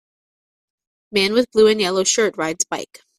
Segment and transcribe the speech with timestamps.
[1.11, 3.01] Man with blue and yellow shirt rides bike.